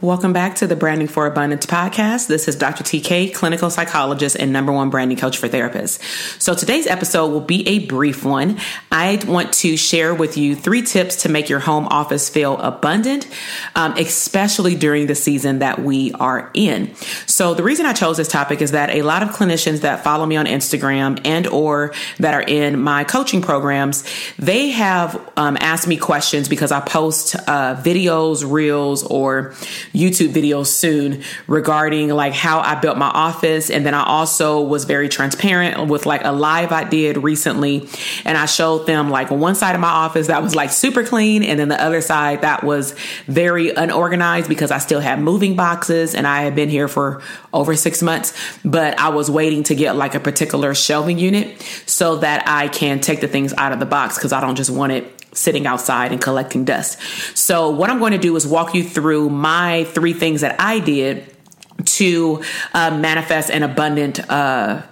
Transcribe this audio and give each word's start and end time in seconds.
Welcome 0.00 0.32
back 0.32 0.54
to 0.56 0.68
the 0.68 0.76
Branding 0.76 1.08
for 1.08 1.26
Abundance 1.26 1.66
podcast. 1.66 2.28
This 2.28 2.46
is 2.46 2.54
Dr. 2.54 2.84
TK, 2.84 3.34
clinical 3.34 3.68
psychologist 3.68 4.36
and 4.38 4.52
number 4.52 4.70
one 4.70 4.90
branding 4.90 5.18
coach 5.18 5.38
for 5.38 5.48
therapists. 5.48 6.00
So 6.40 6.54
today's 6.54 6.86
episode 6.86 7.32
will 7.32 7.40
be 7.40 7.66
a 7.66 7.80
brief 7.80 8.24
one. 8.24 8.60
I 8.92 9.20
want 9.26 9.52
to 9.54 9.76
share 9.76 10.14
with 10.14 10.36
you 10.36 10.54
three 10.54 10.82
tips 10.82 11.22
to 11.22 11.28
make 11.28 11.48
your 11.48 11.58
home 11.58 11.88
office 11.88 12.28
feel 12.28 12.58
abundant, 12.58 13.26
um, 13.74 13.94
especially 13.96 14.76
during 14.76 15.08
the 15.08 15.16
season 15.16 15.58
that 15.58 15.80
we 15.82 16.12
are 16.12 16.48
in. 16.54 16.94
So 17.26 17.54
the 17.54 17.64
reason 17.64 17.84
I 17.84 17.92
chose 17.92 18.18
this 18.18 18.28
topic 18.28 18.62
is 18.62 18.70
that 18.70 18.90
a 18.90 19.02
lot 19.02 19.24
of 19.24 19.30
clinicians 19.30 19.80
that 19.80 20.04
follow 20.04 20.26
me 20.26 20.36
on 20.36 20.46
Instagram 20.46 21.20
and 21.24 21.48
or 21.48 21.92
that 22.20 22.34
are 22.34 22.42
in 22.42 22.80
my 22.80 23.02
coaching 23.02 23.42
programs, 23.42 24.04
they 24.38 24.68
have 24.68 25.20
um, 25.36 25.56
asked 25.60 25.88
me 25.88 25.96
questions 25.96 26.48
because 26.48 26.70
I 26.70 26.78
post 26.78 27.34
uh, 27.48 27.74
videos, 27.82 28.48
reels, 28.48 29.02
or 29.02 29.56
YouTube 29.92 30.32
videos 30.32 30.66
soon 30.66 31.22
regarding 31.46 32.10
like 32.10 32.32
how 32.32 32.60
I 32.60 32.74
built 32.76 32.98
my 32.98 33.08
office. 33.08 33.70
And 33.70 33.84
then 33.84 33.94
I 33.94 34.04
also 34.04 34.60
was 34.60 34.84
very 34.84 35.08
transparent 35.08 35.88
with 35.88 36.06
like 36.06 36.24
a 36.24 36.32
live 36.32 36.72
I 36.72 36.84
did 36.84 37.18
recently. 37.18 37.88
And 38.24 38.38
I 38.38 38.46
showed 38.46 38.86
them 38.86 39.10
like 39.10 39.30
one 39.30 39.54
side 39.54 39.74
of 39.74 39.80
my 39.80 39.88
office 39.88 40.28
that 40.28 40.42
was 40.42 40.54
like 40.54 40.70
super 40.70 41.04
clean. 41.04 41.42
And 41.42 41.58
then 41.58 41.68
the 41.68 41.82
other 41.82 42.00
side 42.00 42.42
that 42.42 42.64
was 42.64 42.94
very 43.26 43.70
unorganized 43.70 44.48
because 44.48 44.70
I 44.70 44.78
still 44.78 45.00
had 45.00 45.20
moving 45.20 45.56
boxes 45.56 46.14
and 46.14 46.26
I 46.26 46.42
had 46.42 46.54
been 46.54 46.68
here 46.68 46.88
for 46.88 47.22
over 47.52 47.74
six 47.76 48.02
months. 48.02 48.34
But 48.64 48.98
I 48.98 49.08
was 49.08 49.30
waiting 49.30 49.62
to 49.64 49.74
get 49.74 49.96
like 49.96 50.14
a 50.14 50.20
particular 50.20 50.74
shelving 50.74 51.18
unit 51.18 51.60
so 51.86 52.16
that 52.16 52.46
I 52.46 52.68
can 52.68 53.00
take 53.00 53.20
the 53.20 53.28
things 53.28 53.52
out 53.54 53.72
of 53.72 53.80
the 53.80 53.86
box 53.86 54.16
because 54.16 54.32
I 54.32 54.40
don't 54.40 54.56
just 54.56 54.70
want 54.70 54.92
it 54.92 55.17
sitting 55.38 55.66
outside 55.66 56.12
and 56.12 56.20
collecting 56.20 56.64
dust. 56.64 56.98
So, 57.36 57.70
what 57.70 57.90
I'm 57.90 57.98
going 57.98 58.12
to 58.12 58.18
do 58.18 58.34
is 58.36 58.46
walk 58.46 58.74
you 58.74 58.84
through 58.84 59.30
my 59.30 59.84
three 59.84 60.12
things 60.12 60.40
that 60.42 60.60
I 60.60 60.80
did 60.80 61.34
to 61.84 62.42
uh, 62.74 62.96
manifest 62.96 63.50
an 63.50 63.62
abundant 63.62 64.18
uh, 64.30 64.82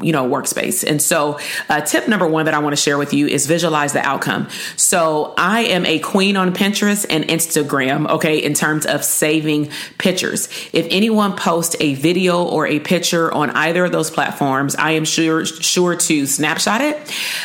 you 0.00 0.12
know 0.12 0.28
workspace. 0.28 0.88
And 0.88 1.00
so 1.00 1.38
uh, 1.68 1.80
tip 1.82 2.08
number 2.08 2.26
one 2.26 2.46
that 2.46 2.54
i 2.54 2.58
want 2.58 2.74
to 2.74 2.80
share 2.80 2.98
with 2.98 3.12
you 3.12 3.26
is 3.26 3.46
visualize 3.46 3.92
the 3.92 4.00
outcome. 4.00 4.48
So 4.76 5.34
i 5.36 5.60
am 5.62 5.84
a 5.86 5.98
queen 5.98 6.36
on 6.36 6.54
pinterest 6.54 7.06
and 7.10 7.24
instagram 7.24 8.08
okay 8.08 8.38
in 8.38 8.54
terms 8.54 8.86
of 8.86 9.04
saving 9.04 9.70
pictures. 9.98 10.48
If 10.72 10.86
anyone 10.90 11.36
posts 11.36 11.76
a 11.80 11.94
video 11.94 12.44
or 12.44 12.66
a 12.66 12.80
picture 12.80 13.32
on 13.32 13.50
either 13.50 13.84
of 13.84 13.92
those 13.92 14.10
platforms 14.10 14.74
i 14.76 14.92
am 14.92 15.04
sure 15.04 15.44
sure 15.44 15.96
to 15.96 16.26
snapshot 16.26 16.80
it. 16.80 16.96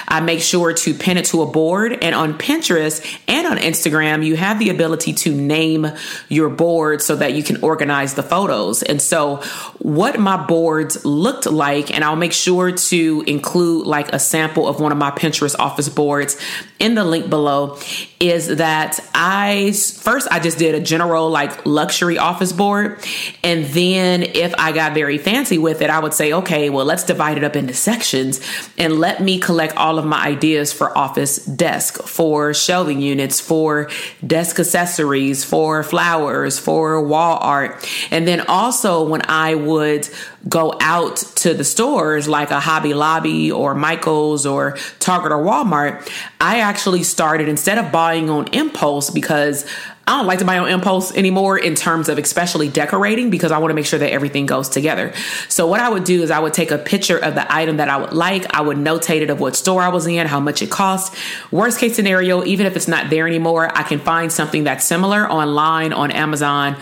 I 0.07 0.21
make 0.21 0.41
sure 0.41 0.73
to 0.73 0.93
pin 0.93 1.17
it 1.17 1.25
to 1.25 1.41
a 1.41 1.45
board. 1.45 2.03
And 2.03 2.15
on 2.15 2.37
pinterest 2.37 3.05
and 3.27 3.47
on 3.47 3.57
instagram 3.57 4.25
you 4.25 4.35
have 4.35 4.59
the 4.59 4.69
ability 4.69 5.13
to 5.13 5.33
name 5.33 5.87
your 6.29 6.49
board 6.49 7.01
so 7.01 7.15
that 7.17 7.33
you 7.33 7.43
can 7.43 7.61
organize 7.63 8.13
the 8.13 8.23
photos. 8.23 8.81
And 8.81 9.01
so 9.01 9.37
what 9.79 10.19
my 10.19 10.37
boards 10.45 11.05
looked 11.05 11.45
like 11.45 11.93
and 11.93 12.03
i'll 12.03 12.15
make 12.15 12.28
sure 12.31 12.71
to 12.71 13.23
include 13.27 13.87
like 13.87 14.13
a 14.13 14.19
sample 14.19 14.67
of 14.67 14.79
one 14.79 14.91
of 14.91 14.97
my 14.97 15.11
Pinterest 15.11 15.55
office 15.59 15.89
boards 15.89 16.37
in 16.79 16.95
the 16.95 17.03
link 17.03 17.29
below 17.29 17.77
is 18.19 18.57
that 18.57 18.99
I 19.13 19.73
first 20.01 20.27
I 20.31 20.39
just 20.39 20.57
did 20.57 20.75
a 20.75 20.79
general 20.79 21.29
like 21.29 21.65
luxury 21.65 22.17
office 22.17 22.51
board. 22.51 23.05
And 23.43 23.65
then 23.65 24.23
if 24.23 24.53
I 24.57 24.71
got 24.71 24.93
very 24.93 25.17
fancy 25.17 25.57
with 25.57 25.81
it 25.81 25.89
I 25.89 25.99
would 25.99 26.13
say 26.13 26.33
okay 26.33 26.69
well 26.69 26.85
let's 26.85 27.03
divide 27.03 27.37
it 27.37 27.43
up 27.43 27.55
into 27.55 27.73
sections 27.73 28.39
and 28.77 28.99
let 28.99 29.21
me 29.21 29.39
collect 29.39 29.75
all 29.75 29.97
of 29.97 30.05
my 30.05 30.23
ideas 30.23 30.71
for 30.71 30.97
office 30.97 31.37
desk 31.45 32.01
for 32.03 32.53
shelving 32.53 33.01
units 33.01 33.39
for 33.39 33.89
desk 34.25 34.59
accessories 34.59 35.43
for 35.43 35.83
flowers 35.83 36.59
for 36.59 37.01
wall 37.01 37.37
art. 37.41 37.87
And 38.11 38.27
then 38.27 38.41
also 38.41 39.03
when 39.07 39.21
I 39.25 39.55
would 39.55 40.09
go 40.47 40.73
out 40.79 41.17
to 41.17 41.53
the 41.53 41.63
stores 41.63 42.27
like 42.27 42.51
a 42.51 42.59
Hobby 42.59 42.93
Lobby 42.93 43.51
or 43.51 43.75
Michael's 43.75 44.45
or 44.45 44.77
Target 44.99 45.31
or 45.31 45.43
Walmart 45.43 46.09
I 46.39 46.59
actually 46.59 47.03
started 47.03 47.49
instead 47.49 47.77
of 47.77 47.91
buying 47.91 48.29
on 48.29 48.47
impulse 48.53 49.09
because 49.09 49.65
I 50.07 50.13
don't 50.13 50.25
like 50.25 50.39
to 50.39 50.45
buy 50.45 50.57
on 50.57 50.69
impulse 50.69 51.15
anymore 51.15 51.59
in 51.59 51.75
terms 51.75 52.09
of 52.09 52.17
especially 52.17 52.67
decorating 52.67 53.29
because 53.29 53.51
I 53.51 53.59
want 53.59 53.69
to 53.69 53.75
make 53.75 53.85
sure 53.85 53.99
that 53.99 54.11
everything 54.11 54.47
goes 54.47 54.67
together. 54.67 55.13
So 55.49 55.67
what 55.67 55.81
I 55.81 55.89
would 55.89 56.03
do 56.03 56.23
is 56.23 56.31
I 56.31 56.39
would 56.39 56.53
take 56.53 56.71
a 56.71 56.79
picture 56.79 57.17
of 57.17 57.35
the 57.35 57.53
item 57.53 57.77
that 57.77 57.89
I 57.89 57.97
would 57.97 58.13
like. 58.13 58.51
I 58.55 58.61
would 58.61 58.77
notate 58.77 59.21
it 59.21 59.29
of 59.29 59.39
what 59.39 59.55
store 59.55 59.83
I 59.83 59.89
was 59.89 60.07
in, 60.07 60.25
how 60.25 60.39
much 60.39 60.63
it 60.63 60.71
cost. 60.71 61.13
Worst 61.51 61.79
case 61.79 61.95
scenario, 61.95 62.43
even 62.43 62.65
if 62.65 62.75
it's 62.75 62.87
not 62.87 63.11
there 63.11 63.27
anymore, 63.27 63.69
I 63.77 63.83
can 63.83 63.99
find 63.99 64.31
something 64.31 64.63
that's 64.63 64.83
similar 64.83 65.29
online 65.29 65.93
on 65.93 66.09
Amazon 66.09 66.75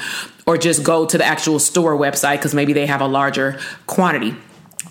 or 0.47 0.57
just 0.57 0.83
go 0.83 1.05
to 1.05 1.17
the 1.17 1.25
actual 1.25 1.59
store 1.59 1.95
website 1.95 2.37
because 2.37 2.55
maybe 2.55 2.73
they 2.73 2.87
have 2.87 3.01
a 3.01 3.07
larger 3.07 3.59
quantity. 3.85 4.35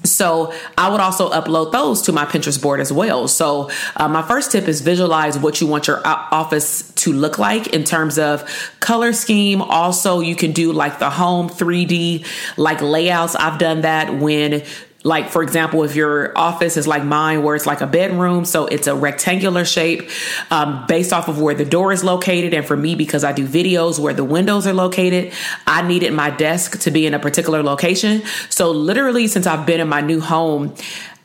So 0.05 0.53
I 0.79 0.88
would 0.88 1.00
also 1.00 1.31
upload 1.31 1.73
those 1.73 2.03
to 2.03 2.12
my 2.12 2.26
Pinterest 2.26 2.61
board 2.61 2.81
as 2.81 2.93
well. 2.93 3.29
So 3.29 3.70
uh, 3.97 4.08
my 4.08 4.23
first 4.23 4.53
tip 4.53 4.69
is 4.69 4.81
visualize 4.81 5.38
what 5.38 5.61
you 5.61 5.67
want 5.67 5.88
your 5.88 6.00
office 6.06 6.93
to 6.93 7.12
look 7.12 7.38
like 7.38 7.69
in 7.69 7.85
terms 7.85 8.19
of 8.19 8.44
color 8.81 9.12
scheme. 9.12 9.61
Also, 9.61 10.20
you 10.20 10.37
can 10.37 10.53
do 10.53 10.73
like 10.73 10.99
the 10.99 11.11
home 11.11 11.49
3D 11.49 12.25
like 12.56 12.81
layouts. 12.81 13.35
I've 13.35 13.58
done 13.58 13.81
that 13.81 14.19
when 14.19 14.64
like 15.06 15.31
for 15.31 15.43
example 15.43 15.85
if 15.85 15.94
your 15.94 16.37
office 16.37 16.76
is 16.76 16.87
like 16.87 17.05
mine 17.05 17.43
where 17.44 17.55
it's 17.55 17.64
like 17.64 17.81
a 17.81 17.87
bedroom 17.87 18.44
so 18.44 18.67
it's 18.67 18.88
a 18.88 18.94
rectangular 18.94 19.64
shape 19.64 20.11
um, 20.50 20.85
based 20.88 21.12
off 21.12 21.29
of 21.29 21.41
where 21.41 21.55
the 21.55 21.64
door 21.64 21.93
is 21.93 22.03
located 22.03 22.53
and 22.53 22.67
for 22.67 22.76
me 22.76 22.97
because 22.97 23.23
i 23.23 23.32
do 23.32 23.47
videos 23.47 24.00
where 24.00 24.12
the 24.12 24.25
windows 24.25 24.67
are 24.67 24.75
located 24.75 25.32
i 25.67 25.81
needed 25.87 26.12
my 26.12 26.29
desk 26.29 26.81
to 26.81 26.91
be 26.91 27.06
in 27.06 27.14
a 27.14 27.19
particular 27.19 27.62
location. 27.62 28.23
So 28.49 28.73
literally 28.73 29.29
since 29.29 29.47
i've 29.47 29.64
been 29.64 29.81
in 29.81 29.88
my 29.88 30.00
new 30.00 30.20
home 30.20 30.75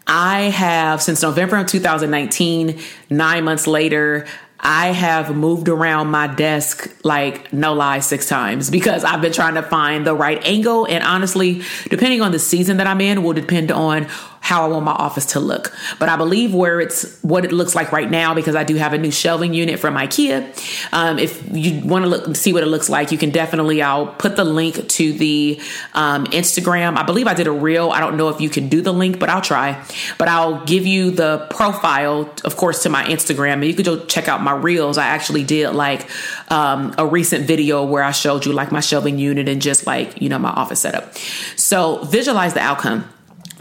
I 0.08 0.50
have 0.50 1.02
since 1.02 1.22
November 1.22 1.58
of 1.58 1.68
2019, 1.68 2.80
nine 3.10 3.44
months 3.46 3.66
later, 3.66 4.26
I 4.62 4.88
have 4.90 5.36
moved 5.36 5.70
around 5.70 6.08
my 6.10 6.28
desk 6.28 6.94
like 7.04 7.52
no 7.52 7.74
lie 7.74 8.00
six 8.00 8.28
times 8.28 8.70
because 8.70 9.04
I've 9.04 9.22
been 9.22 9.34
trying 9.34 9.56
to 9.56 9.64
find 9.64 10.06
the 10.06 10.14
right 10.14 10.42
angle. 10.46 10.86
And 10.86 11.04
honestly, 11.04 11.64
depending 11.90 12.22
on 12.22 12.32
the 12.32 12.38
season 12.38 12.78
that 12.78 12.86
I'm 12.86 13.02
in, 13.02 13.24
will 13.24 13.34
depend 13.34 13.72
on 13.72 14.08
how 14.42 14.66
I 14.66 14.68
want 14.68 14.84
my 14.84 14.92
office 14.92 15.28
to 15.28 15.40
look. 15.40 15.72
But 16.00 16.10
I 16.10 16.18
believe 16.18 16.54
where 16.54 16.82
it's 16.82 17.22
what 17.22 17.46
it 17.46 17.54
looks 17.54 17.76
like 17.76 17.92
right 17.92 18.10
now 18.10 18.34
because 18.34 18.56
I 18.56 18.64
do 18.64 18.76
have 18.76 18.92
a 18.92 18.98
new 18.98 19.12
shelving 19.12 19.54
unit 19.54 19.80
from 19.80 19.94
IKEA. 19.94 20.92
Um, 20.92 21.20
if 21.20 21.42
you 21.56 21.80
want 21.88 22.04
to 22.04 22.10
look 22.10 22.36
see 22.36 22.52
what 22.52 22.64
it 22.64 22.66
looks 22.66 22.90
like, 22.90 23.12
you 23.12 23.18
can 23.18 23.30
definitely. 23.30 23.82
I'll 23.82 24.08
put 24.08 24.36
the 24.36 24.44
link 24.44 24.88
to 24.90 25.14
the 25.14 25.62
um, 25.94 26.26
Instagram. 26.26 26.98
I 26.98 27.04
believe 27.04 27.28
I 27.28 27.36
did 27.36 27.48
a 27.48 27.52
reel. 27.52 27.92
I 27.92 28.00
don't 28.00 28.18
know 28.18 28.30
if 28.30 28.42
you 28.42 28.50
can 28.50 28.68
do 28.68 28.82
the 28.82 28.92
link, 28.92 29.20
but 29.20 29.30
I'll 29.30 29.42
try. 29.42 29.82
But 30.18 30.28
I'll 30.28 30.66
give 30.66 30.88
you 30.88 31.12
the 31.12 31.48
profile, 31.52 32.34
of 32.44 32.58
course, 32.58 32.82
to 32.84 32.90
my 32.90 33.04
Instagram, 33.06 33.54
and 33.54 33.66
you 33.66 33.76
can 33.76 33.86
go 33.86 34.06
check 34.06 34.28
out 34.28 34.42
my 34.42 34.54
reels. 34.54 34.98
I 34.98 35.06
actually 35.06 35.44
did 35.44 35.70
like 35.70 36.10
um, 36.52 36.96
a 36.98 37.06
recent 37.06 37.46
video 37.46 37.86
where 37.86 38.04
I 38.04 38.12
showed 38.12 38.46
you 38.46 38.54
like 38.54 38.72
my 38.72 38.80
shelving 38.80 39.20
unit 39.20 39.48
and 39.48 39.62
just 39.62 39.86
like 39.86 40.20
you 40.20 40.30
know 40.30 40.40
my 40.40 40.50
office 40.50 40.80
setup. 40.80 41.16
So 41.56 42.04
visualize 42.06 42.56
the 42.56 42.62
outcome 42.62 43.08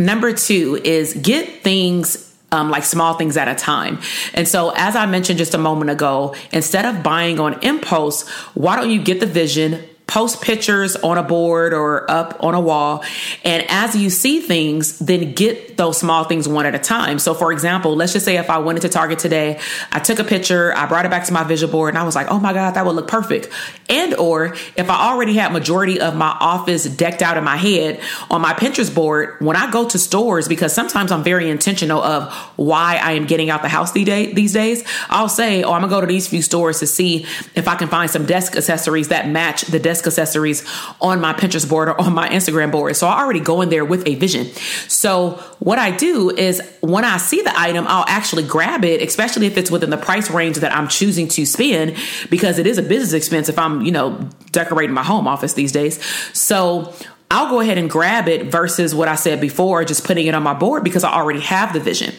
Number 0.01 0.33
two 0.33 0.81
is 0.83 1.13
get 1.13 1.63
things 1.63 2.27
um, 2.53 2.71
like 2.71 2.85
small 2.85 3.15
things 3.15 3.37
at 3.37 3.49
a 3.49 3.55
time. 3.55 4.01
And 4.35 4.49
so, 4.49 4.73
as 4.75 4.97
I 4.97 5.07
mentioned 5.07 5.39
just 5.39 5.55
a 5.55 5.59
moment 5.59 5.91
ago, 5.91 6.35
instead 6.53 6.85
of 6.85 7.03
buying 7.03 7.39
on 7.39 7.63
impulse, 7.63 8.29
why 8.55 8.77
don't 8.77 8.91
you 8.91 9.01
get 9.01 9.21
the 9.21 9.27
vision, 9.27 9.85
post 10.11 10.43
pictures 10.43 10.97
on 10.97 11.17
a 11.19 11.23
board 11.23 11.73
or 11.73 12.11
up 12.11 12.43
on 12.43 12.55
a 12.55 12.61
wall. 12.61 13.05
And 13.45 13.65
as 13.69 13.95
you 13.95 14.11
see 14.11 14.41
things, 14.41 14.99
then 14.99 15.35
get 15.35 15.77
those 15.77 15.99
small 15.99 16.25
things 16.25 16.49
one 16.49 16.67
at 16.67 16.75
a 16.75 16.81
time. 16.81 17.21
So, 17.21 17.33
for 17.33 17.53
example, 17.53 17.95
let's 17.95 18.13
just 18.13 18.25
say 18.25 18.37
if 18.37 18.51
I 18.51 18.59
went 18.59 18.77
into 18.77 18.89
Target 18.89 19.21
today, 19.21 19.61
I 19.93 20.01
took 20.01 20.19
a 20.19 20.25
picture, 20.25 20.77
I 20.77 20.87
brought 20.87 21.07
it 21.07 21.11
back 21.11 21.25
to 21.27 21.33
my 21.33 21.45
visual 21.45 21.71
board, 21.71 21.91
and 21.91 21.99
I 21.99 22.03
was 22.03 22.17
like, 22.17 22.27
oh 22.29 22.41
my 22.41 22.53
God, 22.53 22.73
that 22.73 22.85
would 22.85 22.97
look 22.97 23.07
perfect. 23.07 23.49
And, 23.89 24.15
or 24.15 24.55
if 24.77 24.91
I 24.91 25.11
already 25.11 25.35
had 25.35 25.53
majority 25.53 26.01
of 26.01 26.17
my 26.17 26.37
office 26.41 26.85
decked 26.85 27.23
out 27.23 27.37
in 27.37 27.45
my 27.45 27.57
head 27.57 28.01
on 28.31 28.41
my 28.41 28.53
Pinterest 28.53 28.93
board, 28.93 29.37
when 29.39 29.57
I 29.57 29.71
go 29.71 29.89
to 29.89 29.99
stores, 29.99 30.49
because 30.49 30.73
sometimes 30.73 31.13
I'm 31.13 31.23
very 31.23 31.49
intentional 31.49 32.03
of 32.03 32.33
why 32.57 32.97
I 32.97 33.13
am 33.13 33.27
getting 33.27 33.49
out 33.49 33.63
the 33.63 33.69
house 33.69 33.93
these 33.93 34.53
days, 34.53 34.85
I'll 35.09 35.29
say, 35.29 35.63
oh, 35.63 35.73
I'm 35.73 35.83
gonna 35.83 35.91
go 35.91 36.01
to 36.01 36.07
these 36.09 36.27
few 36.27 36.43
stores 36.43 36.81
to 36.81 36.89
see 36.89 37.27
if 37.55 37.69
I 37.69 37.77
can 37.77 37.87
find 37.87 38.11
some 38.11 38.27
desk 38.27 38.57
accessories 38.57 39.09
that 39.09 39.29
match 39.29 39.63
the 39.63 39.79
desk 39.79 40.00
desk 40.01 40.21
accessories 40.21 40.67
on 41.01 41.21
my 41.21 41.33
Pinterest 41.33 41.69
board 41.69 41.89
or 41.89 42.01
on 42.01 42.15
my 42.15 42.29
Instagram 42.29 42.73
board. 42.73 42.97
So 42.97 43.07
I 43.07 43.21
already 43.21 43.41
go 43.41 43.61
in 43.61 43.69
there 43.69 43.85
with 43.85 44.07
a 44.07 44.15
vision. 44.15 44.47
So 44.89 45.33
what 45.59 45.79
I 45.79 45.91
do 45.91 46.31
is 46.31 46.61
when 46.81 47.05
I 47.05 47.19
see 47.19 47.43
the 47.43 47.59
item, 47.59 47.87
I'll 47.87 48.05
actually 48.09 48.45
grab 48.45 48.85
it, 48.85 49.03
especially 49.03 49.47
if 49.47 49.57
it's 49.57 49.71
within 49.71 49.91
the 49.91 49.97
price 49.97 50.31
range 50.31 50.57
that 50.57 50.75
I'm 50.75 50.89
choosing 50.89 51.29
to 51.29 51.47
spend, 51.47 51.97
because 52.31 52.59
it 52.59 52.67
is 52.67 52.79
a 52.79 52.83
business 52.83 53.13
expense 53.13 53.49
if 53.49 53.59
I'm, 53.59 53.83
you 53.83 53.93
know, 53.93 54.29
decorating 54.53 54.95
my 54.95 55.05
home 55.05 55.27
office 55.27 55.55
these 55.55 55.73
days. 55.73 56.03
So 56.37 56.95
I'll 57.31 57.51
go 57.51 57.61
ahead 57.61 57.79
and 57.79 57.89
grab 57.89 58.29
it 58.29 58.47
versus 58.47 58.95
what 58.95 59.09
I 59.09 59.15
said 59.15 59.41
before, 59.41 59.85
just 59.85 60.05
putting 60.05 60.27
it 60.27 60.35
on 60.35 60.43
my 60.43 60.55
board 60.55 60.83
because 60.83 61.05
I 61.05 61.13
already 61.13 61.41
have 61.41 61.73
the 61.73 61.81
vision. 61.81 62.15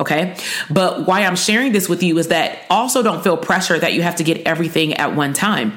Okay. 0.00 0.36
But 0.70 1.08
why 1.08 1.24
I'm 1.24 1.34
sharing 1.34 1.72
this 1.72 1.88
with 1.88 2.04
you 2.04 2.18
is 2.18 2.28
that 2.28 2.60
also 2.70 3.02
don't 3.02 3.24
feel 3.24 3.36
pressure 3.36 3.76
that 3.76 3.94
you 3.94 4.02
have 4.02 4.16
to 4.16 4.24
get 4.24 4.46
everything 4.46 4.94
at 4.94 5.16
one 5.16 5.32
time. 5.32 5.76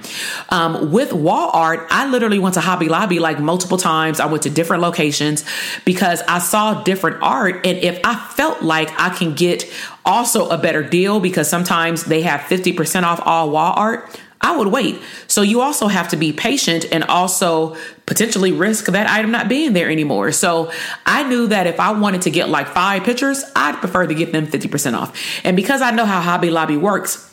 Um, 0.50 0.92
with 0.92 1.12
wall 1.12 1.50
art, 1.54 1.88
I 1.90 2.08
literally 2.08 2.38
went 2.38 2.54
to 2.54 2.62
Hobby 2.62 2.88
Lobby 2.88 3.18
like 3.18 3.40
multiple 3.40 3.80
times. 3.80 4.20
I 4.20 4.28
went 4.28 4.44
to 4.44 4.52
different 4.52 4.84
locations 4.84 5.44
because 5.86 6.22
I 6.28 6.38
saw 6.38 6.84
different 6.84 7.24
art. 7.24 7.66
And 7.66 7.80
if 7.80 8.00
I 8.04 8.16
felt 8.36 8.62
like 8.62 8.90
I 9.00 9.10
can 9.10 9.34
get 9.34 9.66
also 10.06 10.50
a 10.50 10.58
better 10.58 10.84
deal 10.84 11.20
because 11.20 11.50
sometimes 11.50 12.06
they 12.06 12.22
have 12.22 12.42
50% 12.42 13.04
off 13.04 13.22
all 13.26 13.50
wall 13.50 13.74
art, 13.76 14.20
I 14.42 14.58
would 14.58 14.68
wait. 14.68 15.00
So 15.28 15.42
you 15.42 15.62
also 15.62 15.88
have 15.88 16.10
to 16.10 16.18
be 16.18 16.34
patient 16.34 16.86
and 16.92 17.04
also 17.04 17.76
potentially 18.06 18.52
risk 18.52 18.86
that 18.86 19.08
item 19.10 19.32
not 19.32 19.48
being 19.48 19.74
there 19.74 19.90
anymore. 19.90 20.32
So 20.32 20.72
I 21.06 21.24
knew 21.28 21.48
that 21.48 21.68
if 21.68 21.80
I 21.80 21.92
wanted 21.92 22.24
to 22.24 22.32
get 22.32 22.50
like 22.50 22.68
five 22.68 23.04
pictures, 23.04 23.44
I'd 23.56 23.76
prefer 23.76 24.08
to 24.08 24.14
get 24.14 24.32
them 24.32 24.48
50% 24.48 24.98
off. 24.98 25.18
And 25.44 25.56
because 25.56 25.82
I 25.82 25.92
know 25.92 26.06
how 26.06 26.22
Hobby 26.22 26.50
Lobby 26.50 26.78
works, 26.78 27.32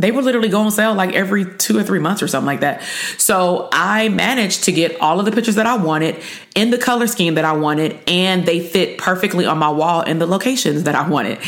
they 0.00 0.10
would 0.10 0.24
literally 0.24 0.48
go 0.48 0.60
on 0.62 0.70
sale 0.70 0.94
like 0.94 1.14
every 1.14 1.44
two 1.44 1.76
or 1.76 1.82
three 1.82 1.98
months 1.98 2.22
or 2.22 2.28
something 2.28 2.46
like 2.46 2.60
that. 2.60 2.82
So 3.18 3.68
I 3.72 4.08
managed 4.08 4.64
to 4.64 4.72
get 4.72 4.98
all 5.00 5.20
of 5.20 5.26
the 5.26 5.32
pictures 5.32 5.56
that 5.56 5.66
I 5.66 5.76
wanted 5.76 6.22
in 6.54 6.70
the 6.70 6.78
color 6.78 7.06
scheme 7.06 7.34
that 7.34 7.44
I 7.44 7.52
wanted, 7.52 7.98
and 8.06 8.46
they 8.46 8.60
fit 8.60 8.98
perfectly 8.98 9.44
on 9.44 9.58
my 9.58 9.70
wall 9.70 10.02
in 10.02 10.18
the 10.18 10.26
locations 10.26 10.84
that 10.84 10.94
I 10.94 11.08
wanted. 11.08 11.38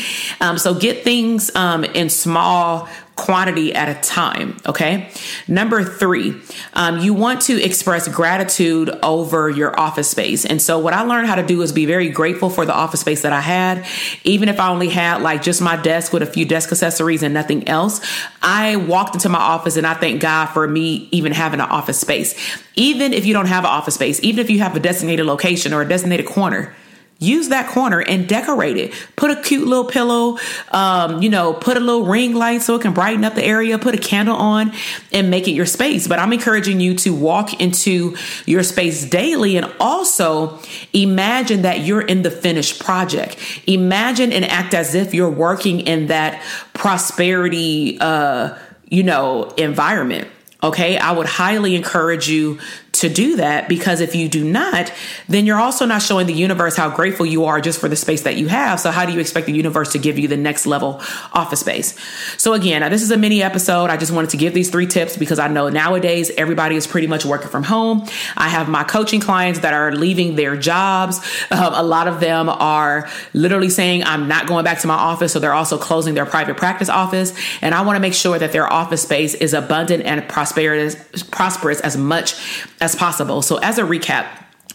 Um, 0.41 0.59
so 0.59 0.75
get 0.75 1.03
things 1.03 1.55
um, 1.57 1.85
in 1.85 2.11
small 2.11 2.89
quantity 3.17 3.75
at 3.75 3.89
a 3.89 4.01
time. 4.01 4.57
Okay. 4.67 5.11
Number 5.47 5.85
three, 5.85 6.35
um, 6.73 6.99
you 7.01 7.13
want 7.13 7.43
to 7.43 7.63
express 7.63 8.09
gratitude 8.09 8.91
over 9.03 9.51
your 9.51 9.79
office 9.79 10.11
space. 10.11 10.45
And 10.45 10.63
so, 10.63 10.79
what 10.79 10.95
I 10.95 11.03
learned 11.03 11.27
how 11.27 11.35
to 11.35 11.43
do 11.43 11.61
is 11.63 11.73
be 11.73 11.87
very 11.87 12.09
grateful 12.09 12.49
for 12.49 12.65
the 12.65 12.75
office 12.75 13.01
space 13.01 13.23
that 13.23 13.33
I 13.33 13.41
had. 13.41 13.85
Even 14.25 14.49
if 14.49 14.59
I 14.59 14.69
only 14.71 14.89
had 14.89 15.21
like 15.23 15.43
just 15.43 15.61
my 15.61 15.77
desk 15.77 16.13
with 16.13 16.23
a 16.23 16.27
few 16.27 16.45
desk 16.45 16.73
accessories 16.73 17.23
and 17.23 17.35
nothing 17.35 17.69
else, 17.69 18.01
I 18.43 18.77
walked 18.77 19.15
into 19.15 19.29
my 19.29 19.39
office 19.39 19.77
and 19.77 19.87
I 19.87 19.95
thank 19.95 20.21
God 20.21 20.47
for 20.47 20.67
me 20.67 21.09
even 21.11 21.33
having 21.33 21.61
an 21.61 21.69
office 21.69 22.01
space. 22.01 22.35
Even 22.75 23.13
if 23.13 23.27
you 23.27 23.35
don't 23.35 23.47
have 23.47 23.65
an 23.65 23.71
office 23.71 23.95
space, 23.95 24.21
even 24.23 24.41
if 24.41 24.51
you 24.51 24.61
have 24.61 24.75
a 24.75 24.81
designated 24.81 25.27
location 25.27 25.75
or 25.75 25.83
a 25.83 25.89
designated 25.89 26.27
corner, 26.27 26.75
use 27.23 27.49
that 27.49 27.69
corner 27.69 28.01
and 28.01 28.29
decorate 28.29 28.77
it. 28.77 28.93
Put 29.17 29.31
a 29.31 29.41
cute 29.41 29.67
little 29.67 29.85
pillow, 29.85 30.39
um, 30.71 31.23
you 31.23 31.31
know, 31.31 31.55
put 31.55 31.77
a 31.77 31.81
little 31.81 32.05
ring 32.05 32.35
light 32.35 32.63
so 32.63 32.75
it 32.75 32.83
can 32.83 32.93
brighten 32.93 33.25
up 33.25 33.35
the 33.35 33.45
area, 33.45 33.79
put 33.79 33.95
a 33.95 33.99
candle 33.99 34.37
on 34.37 34.73
and 35.13 35.31
make 35.31 35.49
it 35.49 35.53
your 35.53 35.67
space. 35.67 36.09
But 36.09 36.19
I'm 36.19 36.33
encouraging 36.33 36.81
you 36.81 36.95
to 36.97 37.15
walk 37.15 37.61
into 37.61 38.17
your 38.47 38.63
space 38.63 39.05
daily 39.05 39.57
and 39.57 39.73
also 39.79 40.59
imagine 40.93 41.63
that 41.63 41.81
you're 41.81 42.03
in 42.03 42.23
the 42.23 42.31
finished 42.31 42.81
project. 42.81 43.37
Imagine 43.67 44.33
and 44.33 44.45
act 44.45 44.75
as 44.75 44.95
if 44.95 45.15
you're 45.15 45.31
working 45.31 45.81
in 45.81 46.09
that 46.09 46.43
prosperity, 46.75 47.99
uh, 48.01 48.57
you 48.89 49.03
know, 49.03 49.45
environment. 49.57 50.29
Okay. 50.63 50.97
I 50.97 51.13
would 51.13 51.27
highly 51.27 51.75
encourage 51.75 52.29
you 52.29 52.61
to 53.03 53.09
do 53.09 53.37
that 53.37 53.69
because 53.69 54.01
if 54.01 54.15
you 54.15 54.29
do 54.29 54.45
not, 54.45 54.93
then 55.29 55.45
you're 55.45 55.59
also 55.59 55.85
not 55.85 56.03
showing 56.03 56.27
the 56.29 56.33
universe 56.33 56.77
how 56.77 56.89
grateful 56.89 57.27
you 57.27 57.45
are 57.45 57.61
just 57.61 57.81
for 57.81 57.89
the 57.89 57.97
space 57.97 58.23
that 58.23 58.37
you 58.37 58.47
have. 58.47 58.79
So, 58.79 58.91
how 58.93 59.05
do 59.05 59.13
you 59.13 59.19
expect 59.19 59.47
the 59.47 59.53
universe 59.53 59.93
to 59.93 59.99
give 59.99 60.19
you 60.19 60.29
the 60.29 60.37
next 60.37 60.67
level 60.67 61.01
office 61.33 61.61
space? 61.61 61.99
So, 62.39 62.55
again, 62.55 62.89
this 62.91 63.03
is 63.03 63.11
a 63.11 63.17
mini 63.17 63.43
episode. 63.43 63.91
I 63.91 63.97
just 63.97 64.13
wanted 64.13 64.31
to 64.31 64.37
give 64.37 64.55
these 64.55 64.71
three 64.71 64.87
tips 64.87 65.17
because 65.17 65.41
I 65.41 65.49
know 65.49 65.69
nowadays 65.69 66.31
everybody 66.37 66.77
is 66.77 66.87
pretty 66.87 67.09
much 67.09 67.25
working 67.25 67.49
from 67.49 67.65
home. 67.65 68.07
I 68.37 68.49
have 68.49 68.69
my 68.69 68.85
coaching 68.85 69.21
clients 69.21 69.61
that 69.61 69.75
are 69.75 69.93
leaving 69.93 70.37
their 70.37 70.57
jobs. 70.57 71.19
Um, 71.51 71.75
a 71.75 71.83
lot 71.83 72.09
of 72.09 72.21
them 72.21 72.49
are 72.49 73.09
literally 73.35 73.69
saying, 73.69 74.05
I'm 74.05 74.29
not 74.29 74.47
going 74.47 74.65
back 74.65 74.79
to 74.81 74.87
my 74.87 74.95
office. 74.95 75.33
So, 75.33 75.41
they're 75.41 75.53
also 75.53 75.77
closing 75.77 76.15
their 76.15 76.27
private 76.27 76.57
practice 76.57 76.89
office. 76.89 77.35
And 77.61 77.75
I 77.75 77.83
want 77.83 77.97
to 77.97 78.01
make 78.01 78.15
sure 78.15 78.39
that 78.39 78.53
their 78.53 78.73
office 78.73 79.03
space 79.03 79.35
is 79.35 79.55
abundant 79.55 80.05
and 80.05 80.27
prosperous, 80.29 80.97
prosperous 81.25 81.81
as 81.81 81.97
much 81.97 82.35
as 82.81 82.92
as 82.93 82.99
possible. 82.99 83.43
So, 83.43 83.57
as 83.59 83.79
a 83.79 83.83
recap, 83.83 84.27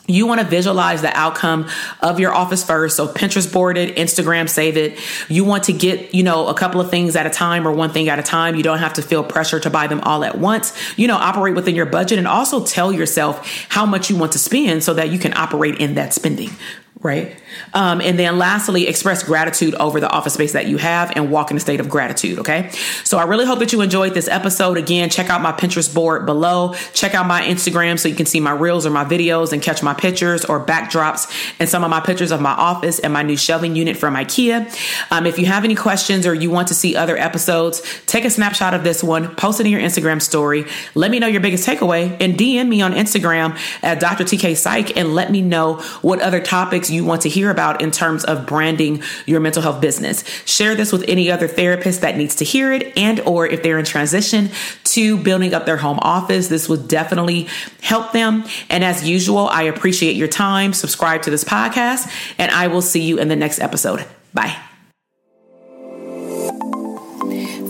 you 0.08 0.26
want 0.26 0.40
to 0.40 0.48
visualize 0.48 1.02
the 1.02 1.16
outcome 1.16 1.68
of 2.02 2.20
your 2.20 2.34
office 2.34 2.64
first. 2.64 2.96
So 2.96 3.08
Pinterest 3.08 3.52
board 3.52 3.78
it, 3.78 3.98
Instagram 3.98 4.48
save 4.48 4.78
it. 4.78 4.98
You 5.30 5.44
want 5.44 5.66
to 5.66 5.74
get, 5.74 6.16
you 6.16 6.24
know, 6.24 6.48
a 6.48 6.54
couple 6.54 6.80
of 6.80 6.90
things 6.90 7.18
at 7.18 7.26
a 7.26 7.30
time 7.30 7.68
or 7.68 7.74
one 7.74 7.92
thing 7.92 8.08
at 8.08 8.18
a 8.18 8.24
time. 8.24 8.56
You 8.56 8.64
don't 8.64 8.80
have 8.80 8.94
to 8.94 9.02
feel 9.02 9.22
pressure 9.22 9.60
to 9.60 9.70
buy 9.70 9.88
them 9.88 10.00
all 10.02 10.24
at 10.24 10.38
once. 10.38 10.74
You 10.98 11.10
know, 11.10 11.18
operate 11.18 11.56
within 11.56 11.76
your 11.76 11.86
budget 11.86 12.18
and 12.20 12.28
also 12.28 12.66
tell 12.66 12.94
yourself 12.94 13.68
how 13.70 13.86
much 13.86 14.10
you 14.10 14.16
want 14.16 14.32
to 14.32 14.40
spend 14.40 14.84
so 14.84 14.94
that 14.94 15.10
you 15.10 15.20
can 15.20 15.36
operate 15.36 15.78
in 15.80 15.96
that 15.96 16.14
spending 16.14 16.52
right? 17.02 17.36
Um, 17.74 18.02
and 18.02 18.18
then 18.18 18.38
lastly, 18.38 18.88
express 18.88 19.24
gratitude 19.24 19.76
over 19.76 20.00
the 20.00 20.10
office 20.10 20.34
space 20.34 20.54
that 20.54 20.68
you 20.68 20.78
have 20.78 21.12
and 21.16 21.32
walk 21.32 21.52
in 21.52 21.58
a 21.58 21.60
state 21.60 21.80
of 21.80 21.90
gratitude, 21.90 22.40
okay? 22.40 22.70
So 23.04 23.18
I 23.18 23.24
really 23.24 23.46
hope 23.46 23.60
that 23.60 23.72
you 23.72 23.82
enjoyed 23.82 24.14
this 24.14 24.28
episode. 24.28 24.78
Again, 24.78 25.10
check 25.10 25.30
out 25.30 25.42
my 25.42 25.52
Pinterest 25.52 25.94
board 25.94 26.26
below. 26.26 26.74
Check 26.94 27.14
out 27.14 27.28
my 27.28 27.42
Instagram 27.42 28.00
so 28.00 28.10
you 28.10 28.16
can 28.16 28.26
see 28.26 28.40
my 28.40 28.52
reels 28.52 28.86
or 28.86 28.90
my 28.90 29.06
videos 29.06 29.54
and 29.54 29.62
catch 29.62 29.84
my 29.84 29.94
pictures 29.94 30.44
or 30.46 30.64
backdrops 30.64 31.54
and 31.60 31.70
some 31.70 31.84
of 31.84 31.90
my 31.90 32.00
pictures 32.00 32.32
of 32.32 32.42
my 32.42 32.52
office 32.52 33.00
and 33.00 33.14
my 33.14 33.24
new 33.24 33.38
shelving 33.38 33.76
unit 33.76 33.96
from 33.96 34.16
IKEA. 34.16 34.68
Um, 35.12 35.26
if 35.26 35.38
you 35.38 35.46
have 35.46 35.64
any 35.64 35.76
questions 35.76 36.26
or 36.26 36.34
you 36.34 36.50
want 36.50 36.68
to 36.70 36.74
see 36.74 36.96
other 36.96 37.18
episodes, 37.18 37.82
take 38.06 38.26
a 38.26 38.30
snapshot 38.30 38.74
of 38.74 38.84
this 38.84 39.04
one, 39.04 39.36
post 39.36 39.60
it 39.60 39.66
in 39.66 39.72
your 39.72 39.82
Instagram 39.82 40.22
story. 40.22 40.66
Let 40.96 41.12
me 41.12 41.20
know 41.20 41.28
your 41.28 41.42
biggest 41.42 41.68
takeaway 41.68 42.18
and 42.20 42.36
DM 42.36 42.68
me 42.68 42.82
on 42.82 42.94
Instagram 42.94 43.58
at 43.84 44.00
Dr. 44.00 44.24
TK 44.24 44.58
Psych 44.58 44.98
and 44.98 45.14
let 45.14 45.32
me 45.32 45.42
know 45.42 45.76
what 46.02 46.22
other 46.22 46.40
topics 46.40 46.87
you 46.90 47.06
want 47.06 47.22
to 47.24 47.30
hear 47.30 47.50
about 47.50 47.82
in 47.82 47.92
terms 47.92 48.24
of 48.24 48.46
branding 48.46 49.02
your 49.26 49.40
mental 49.40 49.62
health 49.62 49.82
business. 49.82 50.24
Share 50.46 50.76
this 50.76 50.92
with 50.92 51.04
any 51.08 51.32
other 51.32 51.48
therapist 51.48 52.02
that 52.02 52.18
needs 52.18 52.36
to 52.36 52.46
hear 52.46 52.72
it 52.74 52.98
and 52.98 53.20
or 53.22 53.48
if 53.48 53.64
they're 53.64 53.80
in 53.80 53.86
transition 53.86 54.50
to 54.86 55.18
building 55.18 55.54
up 55.54 55.66
their 55.66 55.78
home 55.78 56.00
office, 56.02 56.48
this 56.48 56.68
would 56.70 56.88
definitely 56.88 57.48
help 57.82 58.12
them. 58.12 58.44
And 58.70 58.84
as 58.84 59.08
usual, 59.08 59.48
I 59.48 59.64
appreciate 59.64 60.16
your 60.16 60.28
time. 60.28 60.74
Subscribe 60.74 61.22
to 61.24 61.30
this 61.30 61.44
podcast 61.44 62.12
and 62.38 62.52
I 62.52 62.68
will 62.68 62.82
see 62.82 63.02
you 63.02 63.18
in 63.20 63.28
the 63.28 63.36
next 63.36 63.60
episode. 63.60 64.06
Bye. 64.34 64.67